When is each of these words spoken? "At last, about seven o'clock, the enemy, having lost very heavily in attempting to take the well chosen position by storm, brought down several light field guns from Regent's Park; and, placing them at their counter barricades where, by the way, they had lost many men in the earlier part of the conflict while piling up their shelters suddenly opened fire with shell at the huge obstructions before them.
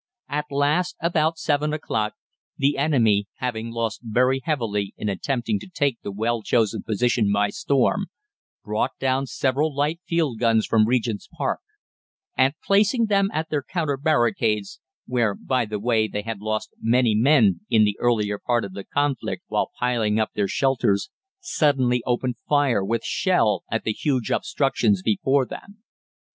"At 0.29 0.45
last, 0.49 0.95
about 0.99 1.37
seven 1.37 1.73
o'clock, 1.73 2.15
the 2.57 2.75
enemy, 2.75 3.27
having 3.35 3.69
lost 3.69 3.99
very 4.03 4.41
heavily 4.43 4.95
in 4.97 5.09
attempting 5.09 5.59
to 5.59 5.69
take 5.71 6.01
the 6.01 6.11
well 6.11 6.41
chosen 6.41 6.81
position 6.81 7.31
by 7.31 7.49
storm, 7.49 8.07
brought 8.65 8.97
down 8.99 9.27
several 9.27 9.71
light 9.75 9.99
field 10.07 10.39
guns 10.39 10.65
from 10.65 10.87
Regent's 10.87 11.29
Park; 11.37 11.59
and, 12.35 12.55
placing 12.65 13.05
them 13.13 13.29
at 13.31 13.51
their 13.51 13.61
counter 13.61 13.95
barricades 13.95 14.79
where, 15.05 15.35
by 15.35 15.65
the 15.65 15.77
way, 15.79 16.07
they 16.07 16.23
had 16.23 16.41
lost 16.41 16.71
many 16.81 17.13
men 17.13 17.59
in 17.69 17.83
the 17.83 17.95
earlier 17.99 18.39
part 18.39 18.65
of 18.65 18.73
the 18.73 18.83
conflict 18.83 19.43
while 19.49 19.69
piling 19.77 20.19
up 20.19 20.31
their 20.33 20.47
shelters 20.47 21.11
suddenly 21.39 22.01
opened 22.07 22.37
fire 22.49 22.83
with 22.83 23.03
shell 23.03 23.63
at 23.69 23.83
the 23.83 23.93
huge 23.93 24.31
obstructions 24.31 25.03
before 25.03 25.45
them. 25.45 25.83